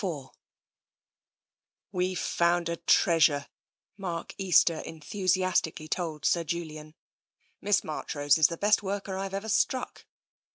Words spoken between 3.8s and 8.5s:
Mark Easter enthusi astically told Sir Julian." Miss Marchrose is